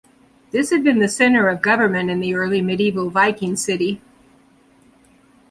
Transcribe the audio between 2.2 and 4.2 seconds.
the early medieval Viking city.